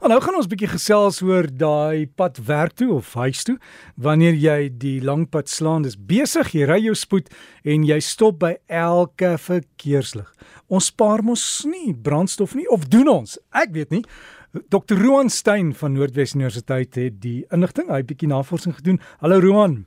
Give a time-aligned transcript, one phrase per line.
[0.00, 3.58] En nou gaan ons 'n bietjie gesels oor daai pad werk toe of huis toe.
[3.96, 7.28] Wanneer jy die lang pad slaan, dis besig, jy ry jou spoed
[7.64, 10.32] en jy stop by elke verkeerslig.
[10.68, 13.38] Ons spaar mos nie brandstof nie of doen ons?
[13.52, 14.04] Ek weet nie.
[14.68, 14.96] Dr.
[14.96, 19.00] Roan Stein van Noordwes Universiteit het die inligting, hy het bietjie navorsing gedoen.
[19.20, 19.84] Hallo Roan.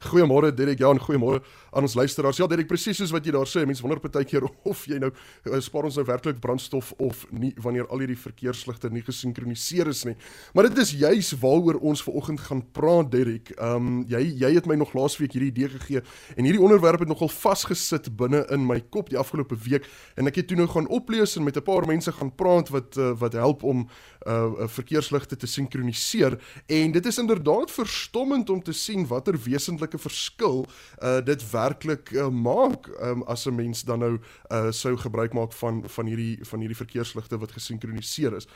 [0.00, 1.42] Goeiemôre Derek, ja, en goeiemôre
[1.76, 2.38] aan ons luisteraars.
[2.40, 5.10] Ja, Derek, presies soos wat jy daar sê, mense wonder baie keer of jy nou
[5.12, 10.06] uh, spaar ons nou werklik brandstof of nie wanneer al hierdie verkeersligte nie gesinkroniseer is
[10.08, 10.14] nie.
[10.56, 13.52] Maar dit is juis waaroor ons vanoggend gaan praat, Derek.
[13.58, 16.00] Ehm um, jy jy het my nog laasweek hierdie idee gegee
[16.36, 19.84] en hierdie onderwerp het nogal vasgesit binne in my kop die afgelope week
[20.16, 22.96] en ek het toe nou gaan oplees en met 'n paar mense gaan praat wat
[22.96, 23.84] uh, wat help om
[24.26, 26.36] uh verkeersligte te sinkroniseer
[26.66, 30.66] en dit is inderdaad verstommend om te sien watter wesentlike verskil
[31.02, 34.18] uh dit werklik uh, maak um, as 'n mens dan nou
[34.50, 38.46] uh sou gebruik maak van van hierdie van hierdie verkeersligte wat gesinkroniseer is.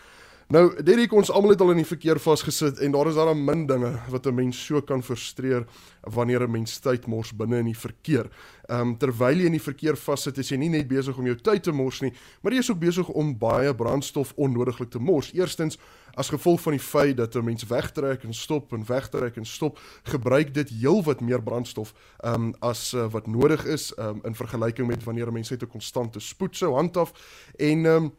[0.52, 3.62] Nou, Derek, ons almal het al in die verkeer vasgesit en daar is daar min
[3.66, 5.64] dinge wat 'n mens so kan frustreer
[6.02, 8.28] wanneer 'n mens tyd mors binne in die verkeer.
[8.68, 11.36] Ehm um, terwyl jy in die verkeer vassit, is jy nie net besig om jou
[11.36, 15.32] tyd te mors nie, maar jy is ook besig om baie brandstof onnodiglik te mors.
[15.32, 15.78] Eerstens,
[16.14, 19.78] as gevolg van die feit dat 'n mens wegtrek en stop en wegtrek en stop,
[20.02, 24.86] gebruik dit heelwat meer brandstof ehm um, as uh, wat nodig is um, in vergelyking
[24.86, 27.12] met wanneer 'n mens net 'n konstante spoed sou handhaaf
[27.56, 28.12] en ehm um,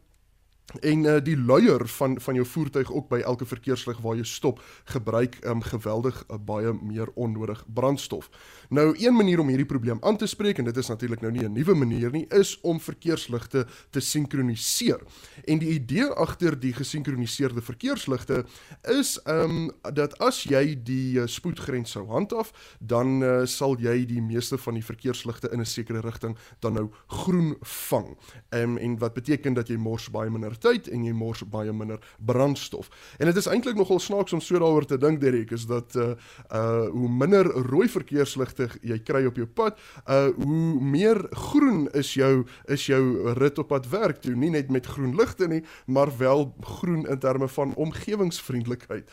[0.81, 4.61] en uh, die luier van van jou voertuig ook by elke verkeerslig waar jy stop
[4.91, 8.29] gebruik um, geweldig uh, baie meer onnodig brandstof.
[8.69, 11.45] Nou een manier om hierdie probleem aan te spreek en dit is natuurlik nou nie
[11.45, 14.99] 'n nuwe manier nie is om verkeersligte te sinkroniseer.
[15.45, 18.45] En die idee agter die gesinkroniseerde verkeersligte
[18.81, 24.05] is ehm um, dat as jy die uh, spoedgrens sou handhaaf, dan uh, sal jy
[24.05, 28.17] die meeste van die verkeersligte in 'n sekere rigting dan nou groen vang.
[28.49, 31.43] Ehm um, en wat beteken dat jy mors baie minder minder tyd en jy mors
[31.43, 32.89] baie minder brandstof.
[33.19, 36.15] En dit is eintlik nogal snaaks om so daaroor te dink Derek is dat uh
[36.51, 42.13] uh hoe minder rooi verkeersligte jy kry op jou pad, uh hoe meer groen is
[42.15, 46.11] jou is jou rit op pad werk toe, nie net met groen ligte nie, maar
[46.17, 49.09] wel groen in terme van omgewingsvriendelikheid.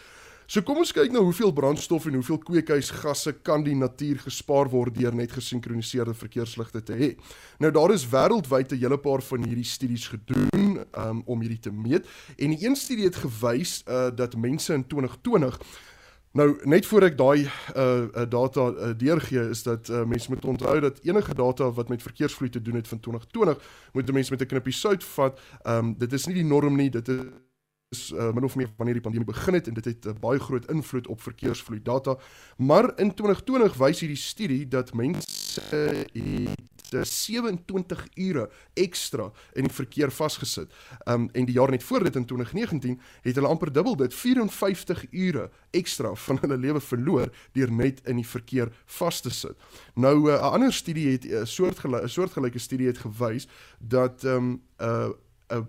[0.52, 4.98] So kom ons kyk nou hoeveel brandstof en hoeveel kweekhuisgasse kan die natuur gespaar word
[4.98, 7.10] deur net gesinkroniseerde verkeersligte te hê.
[7.62, 10.51] Nou daar is wêreldwyd 'n hele paar van hierdie studies gedoen
[10.96, 14.86] um, om hierdie te meet en die een studie het gewys uh, dat mense in
[14.86, 15.58] 2020
[16.32, 20.78] Nou net voor ek daai uh, data uh, deurgee is dat uh, mense moet onthou
[20.80, 24.46] dat enige data wat met verkeersvloei te doen het van 2020 moet mense met 'n
[24.46, 25.40] knippie sout vat.
[25.62, 27.20] Um, dit is nie die norm nie, dit is
[27.92, 30.20] is uh, min of meer wanneer die pandemie begin het en dit het 'n uh,
[30.20, 32.16] baie groot invloed op verkeersvloei data.
[32.56, 40.12] Maar in 2020 wys hierdie studie dat mense het 27 ure ekstra in die verkeer
[40.12, 40.72] vasgesit.
[41.08, 45.04] Um en die jaar net voor dit in 2019 het hulle amper dubbel dit 54
[45.10, 49.56] ure ekstra van hulle lewe verloor deur net in die verkeer vas te sit.
[49.94, 53.48] Nou uh, 'n uh, ander studie het 'n uh, soortgelyke soortgelyke studie het gewys
[53.78, 55.08] dat um 'n uh,
[55.48, 55.64] 'n uh,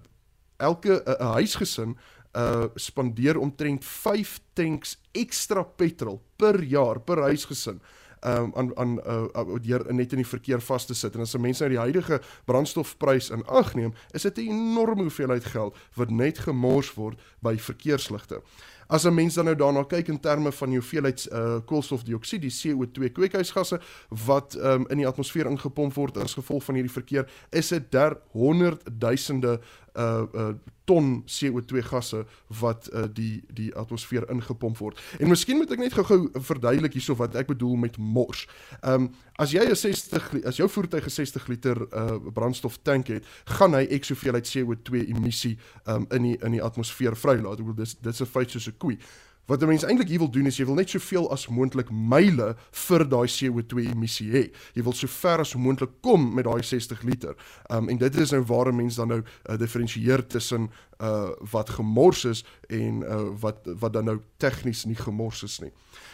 [0.57, 1.97] elke 'n uh, huisgesin
[2.33, 7.81] uh spandeer omtrent 5 tanks ekstra petrol per jaar per huisgesin
[8.25, 11.63] um, aan aan uh, deur net in die verkeer vas te sit en as mense
[11.63, 16.39] nou die huidige brandstofprys in ag neem, is dit 'n enorme hoeveelheid geld wat net
[16.39, 18.41] gemors word by verkeersligte.
[18.87, 22.51] As 'n mens dan nou daarna kyk in terme van die hoeveelheid uh, koolstofdioksied, die
[22.51, 23.79] CO2 kweekhuisgasse
[24.25, 28.17] wat um, in die atmosfeer ingepomp word as gevolg van hierdie verkeer, is dit der
[28.31, 29.59] honderdduisende
[29.95, 32.25] uh uh ton CO2 gasse
[32.59, 34.99] wat uh die die atmosfeer ingepomp word.
[35.19, 38.47] En miskien moet ek net gou-gou verduidelik hierso wat ek bedoel met mors.
[38.81, 43.25] Um as jy 'n 60 as jou voertuig 'n 60 liter uh brandstof tank het,
[43.45, 47.59] gaan hy ek soveel uit CO2 emissie um in die in die atmosfeer vrylaat.
[47.59, 48.97] Ek bedoel dis dit's 'n feit soos 'n koei.
[49.45, 52.55] Wat 'n mens eintlik hier wil doen is jy wil net soveel as moontlik myle
[52.71, 54.51] vir daai CO2 emissie hê.
[54.73, 57.35] Jy wil so ver as moontlik kom met daai 60 liter.
[57.69, 60.71] Um en dit is nou waar 'n mens dan nou uh, diferensieer tussen
[61.01, 65.71] uh wat gemors is en uh wat wat dan nou tegnies nie gemors is nie.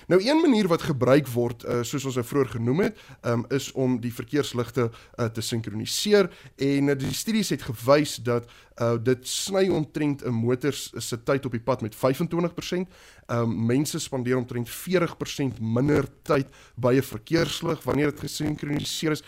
[0.08, 3.72] Nou een manier wat gebruik word uh soos ons nou vroeër genoem het, um is
[3.72, 4.90] om die verkeersligte
[5.20, 8.50] uh te sinkroniseer en uh, die studies het gewys dat
[8.82, 12.88] uh dit sny omtrent 'n motor se tyd op die pad met 25%.
[13.30, 19.24] Um mense spandeer omtrent 40% minder tyd by 'n verkeerslig wanneer dit gesinkroniseer is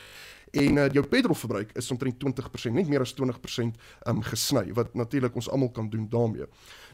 [0.51, 3.77] en uh, jou petrolverbruik is omtrent 20%, net meer as 20%
[4.11, 6.47] um gesny wat natuurlik ons almal kan doen daarmee.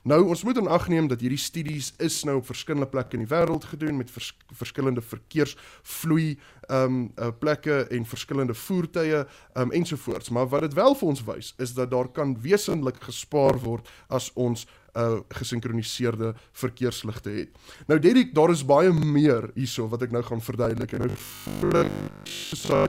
[0.08, 3.26] Nou ons moet in ag neem dat hierdie studies is nou op verskillende plekke in
[3.26, 6.38] die wêreld gedoen met vers, verskillende verkeersvloei
[6.72, 9.24] um uh, plekke en verskillende voertuie
[9.58, 13.58] um ensovoorts, maar wat dit wel vir ons wys is dat daar kan wesenlik gespaar
[13.64, 14.68] word as ons
[14.98, 17.50] uh gesinkroniseerde verkeersligte het.
[17.88, 21.86] Nou Derek, daar is baie meer hierso wat ek nou gaan verduidelik en nou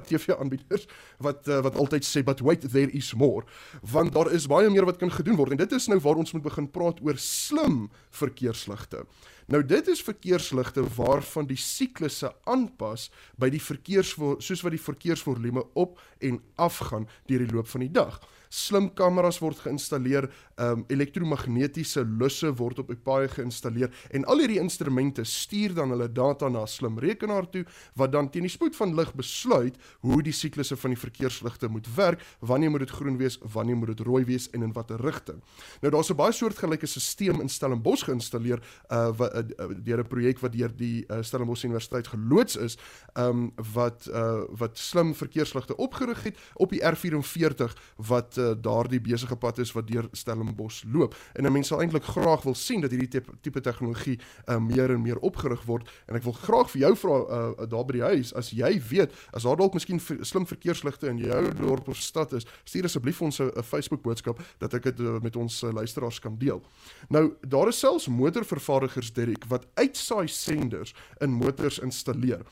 [0.09, 0.87] TV-aanbieders
[1.25, 3.45] wat uh, wat altyd sê but wait there is more
[3.83, 6.33] want daar is baie meer wat kan gedoen word en dit is nou waar ons
[6.37, 9.05] moet begin praat oor slim verkeersligte.
[9.49, 13.09] Nou dit is verkeersligte waarvan die siklusse aanpas
[13.41, 14.15] by die verkeers
[14.45, 18.91] soos wat die verkeersvolume op en af gaan deur die loop van die dag slim
[18.95, 20.29] kameras word geïnstalleer,
[20.59, 26.09] um elektromagnetiese lusse word op die paaie geïnstalleer en al hierdie instrumente stuur dan hulle
[26.13, 27.65] data na 'n slim rekenaar toe
[27.95, 31.87] wat dan teen die spoed van lig besluit hoe die siklusse van die verkeersligte moet
[31.95, 35.43] werk, wanneer moet dit groen wees, wanneer moet dit rooi wees en in watter rigting.
[35.81, 38.61] Nou daar's 'n baie soortgelyke stelsel in Stellenbosch geïnstalleer
[38.91, 42.79] uh, wat uh, deur 'n projek wat deur die uh, Stellenbosch Universiteit geloods is,
[43.15, 49.37] um wat uh, wat slim verkeersligte opgerig het op die R44 wat uh, daardie besige
[49.37, 51.15] pad is wat deur Stellenbosch loop.
[51.35, 55.03] En 'n mens sal eintlik graag wil sien dat hierdie tipe tegnologie uh, meer en
[55.03, 58.35] meer opgerig word en ek wil graag vir jou vra uh, daar by die huis
[58.35, 62.47] as jy weet as daar dalk miskien slim verkeersligte in jou dorp of stad is,
[62.65, 66.39] stuur asseblief ons 'n Facebook boodskap dat ek dit uh, met ons uh, luisteraars kan
[66.39, 66.63] deel.
[67.09, 72.45] Nou daar is selfs motorvervaardigers Derek wat uitsaai senders in motors installeer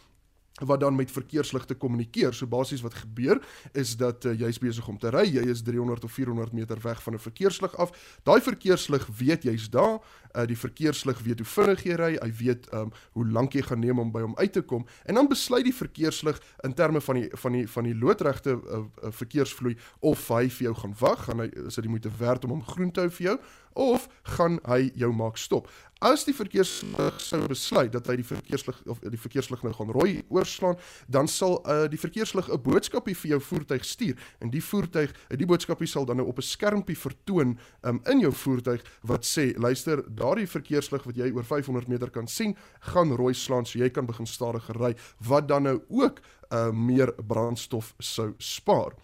[0.65, 2.35] wat dan met verkeersligte kommunikeer.
[2.35, 3.41] So basies wat gebeur
[3.73, 7.03] is dat uh, jy's besig om te ry, jy is 300 of 400 meter weg
[7.03, 7.93] van 'n verkeerslig af.
[8.23, 10.01] Daai verkeerslig weet jy's daar.
[10.37, 13.81] Uh, die verkeerslig weet hoe vinnig jy ry, hy weet um, hoe lank jy gaan
[13.81, 17.15] neem om by hom uit te kom en dan besluit die verkeerslig in terme van
[17.15, 21.25] die van die van die loodregte uh, uh, verkeersvloei of hy vir jou gaan wag,
[21.25, 23.39] gaan hy is dit die moeite werd om hom groen te hou vir jou
[23.77, 25.69] of gaan hy jou maak stop.
[26.05, 30.19] As die verkeerslig sou besluit dat hy die verkeerslig of die verkeerslig nou gaan rooi
[30.29, 30.77] oorslaan,
[31.09, 35.37] dan sal uh, die verkeerslig 'n boodskapie vir jou voertuig stuur en die voertuig, uh,
[35.37, 39.57] die boodskapie sal dan nou op 'n skermpie vertoon um, in jou voertuig wat sê,
[39.57, 42.57] luister, daardie verkeerslig wat jy oor 500 meter kan sien,
[42.93, 46.21] gaan rooi slaan so jy kan begin stadiger ry, wat dan nou ook
[46.53, 48.95] uh meer brandstof sou spaar.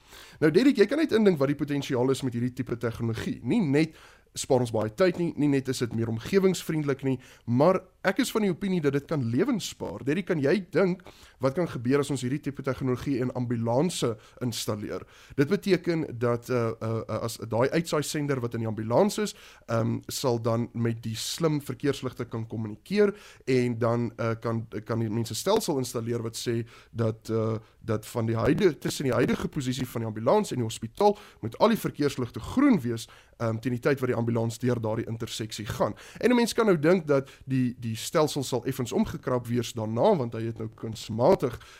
[0.40, 3.40] Nou Derek, jy kan net indink wat die potensiaal is met hierdie tipe tegnologie.
[3.42, 3.96] Nie net
[4.34, 8.32] spaar ons baie tyd nie, nie net is dit meer omgewingsvriendelik nie, maar ek is
[8.32, 10.04] van die opinie dat dit kan lewens spaar.
[10.06, 11.04] Dit kan jy dink
[11.42, 15.04] wat kan gebeur as ons hierdie tipe tegnologie in ambulanse installeer.
[15.36, 19.34] Dit beteken dat uh, uh, as daai uitsaai sender wat in die ambulans is,
[19.72, 23.14] um sal dan met die slim verkeersligte kan kommunikeer
[23.50, 28.26] en dan uh, kan kan die mense stelsel installeer wat sê dat uh dat van
[28.26, 31.78] die huidige tussen die huidige posisie van die ambulans en die hospitaal moet al die
[31.78, 33.08] verkeersligte groen wees
[33.42, 35.94] um teen die tyd wat die ambulans deur daardie interseksie gaan.
[36.20, 40.16] En 'n mens kan nou dink dat die die stelsel sal effens omgekrap wees daarna
[40.16, 41.31] want hy het nou kunsmatig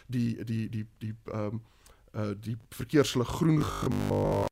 [0.07, 1.63] die die die die ehm um,
[2.15, 4.49] uh die verkeerslig groen gemaak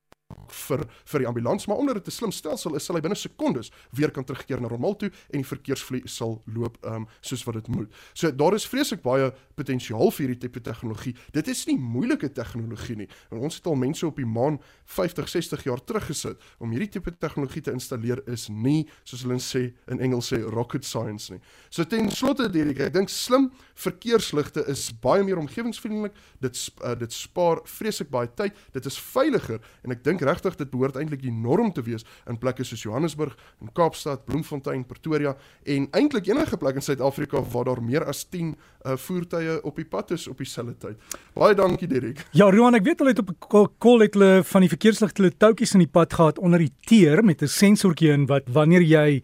[0.49, 3.71] vir vir die ambulans, maar omdat dit 'n slim stelsel is, sal hy binne sekondes
[3.93, 7.69] weer kan terugkeer na normaal toe en die verkeersvloei sal loop um soos wat dit
[7.69, 7.93] moet.
[8.15, 11.15] So daar is vreeslik baie potensiaal vir hierdie tipe tegnologie.
[11.33, 13.09] Dit is nie moeilike tegnologie nie.
[13.31, 16.89] En ons het al mense op die maan 50, 60 jaar terug gesit om hierdie
[16.89, 21.41] tipe tegnologie te installeer is nie soos hulle sê in Engels sê rocket science nie.
[21.71, 23.51] So ten slotte Derek, ek dink slim
[23.81, 26.17] verkeersligte is baie meer omgewingsvriendelik.
[26.41, 28.57] Dit uh, dit spaar vreeslik baie tyd.
[28.75, 32.39] Dit is veiliger en ek dink regtig dit behoort eintlik die norm te wees in
[32.39, 37.83] plekke soos Johannesburg, in Kaapstad, Bloemfontein, Pretoria en eintlik enige plek in Suid-Afrika waar daar
[37.83, 41.19] meer as 10 uh, voertuie op die pad is op dieselfde tyd.
[41.35, 42.25] Baie dankie Dirk.
[42.33, 45.37] Ja, Roan, ek weet hulle het op 'n kol het hulle van die verkeersligte hulle
[45.37, 49.23] toutjies in die pad gehad onder die teer met 'n sensortjie in wat wanneer jy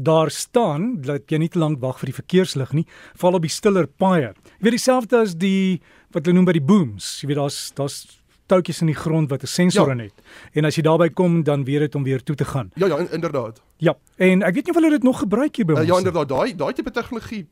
[0.00, 2.86] daar staan dat jy nie te lank wag vir die verkeerslig nie,
[3.20, 4.32] val op die stiller paaie.
[4.58, 5.82] Jy weet dieselfde as die
[6.12, 7.20] wat hulle noem by die booms.
[7.22, 8.21] Jy weet daar's daar's
[8.52, 9.92] touwtjies in die grond wat 'n sensor ja.
[9.92, 10.14] in het.
[10.52, 12.70] En as jy daarby kom, dan weet dit om weer toe te gaan.
[12.74, 13.62] Ja ja, inderdaad.
[13.76, 13.96] Ja.
[14.16, 15.88] En ek weet nie of hulle dit nog gebruik hier by uh, ons.
[15.88, 16.28] Ja, inderdaad.
[16.28, 17.48] Daai daai tipe tegnologie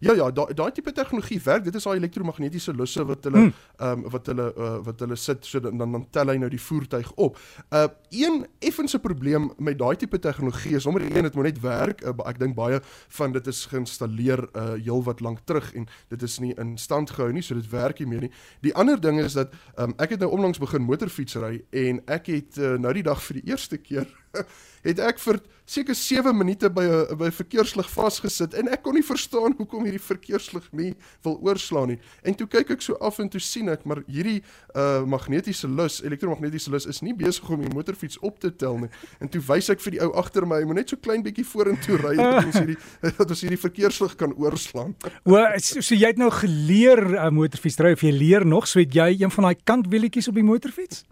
[0.00, 1.64] Ja ja, daai daai tipe tegnologie werk.
[1.66, 3.50] Dit is daai elektromagnetiese lusse wat hulle hmm.
[3.76, 4.04] ehm hmm.
[4.04, 7.10] um, wat hulle uh, wat hulle sit so dan dan tel hy nou die voertuig
[7.20, 7.36] op.
[7.68, 12.00] Uh een effense probleem met daai tipe tegnologie is nommer 1 dit moet net werk.
[12.00, 12.80] Uh, ek dink baie
[13.18, 17.10] van dit is geïnstalleer uh heel wat lank terug en dit is nie in stand
[17.10, 18.32] gehou nie, so dit werk nie meer nie.
[18.64, 22.56] Die ander ding is dat um, ek het nou onlangs begin motorfietsry en ek het
[22.58, 24.08] uh, nou die dag vir die eerste keer
[24.88, 28.94] het ek vir seker 7 minute by 'n by 'n verkeerslig vasgesit en ek kon
[28.94, 31.98] nie verstaan hoekom hierdie verkeerslig nie wil oorslaan nie.
[32.24, 34.42] En toe kyk ek so af en toe sien ek maar hierdie
[34.74, 38.90] uh magnetiese lus, elektromagnetiese lus is nie besig om die motorfiets op te tel nie.
[39.20, 41.46] En toe wys ek vir die ou agter my, hy moet net so klein bietjie
[41.46, 42.78] vorentoe ry dat ons hierdie
[43.18, 44.94] dat ons hierdie verkeerslig kan oorslaan.
[45.30, 48.80] O, so, so jy het nou geleer uh, motorfiets ry of jy leer nog, so
[48.80, 51.04] het jy een van daai kantwielietjies op die motorfiets?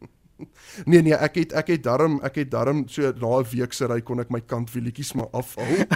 [0.90, 3.86] Nee nee, ek het ek het darm ek het darm so na 'n week se
[3.86, 5.86] ry kon ek my kantwielietjies maar afhaal.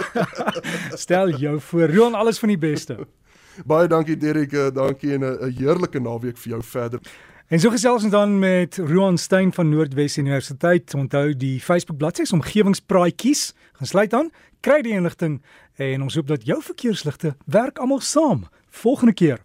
[1.04, 2.98] Stel jou voor, Roan, alles van die beste.
[3.70, 7.00] Baie dankie Derek, uh, dankie en 'n heerlike naweek vir jou verder.
[7.48, 10.94] En so gesels ons dan met Roan Stein van Noordwes Universiteit.
[10.94, 13.52] Onthou die Facebook bladsy se omgewingspraatjies.
[13.72, 14.30] Gaan sluit aan,
[14.60, 15.42] kry die inligting
[15.76, 18.46] en ons hoop dat jou verkeersligte werk almal saam.
[18.70, 19.40] Volgende keer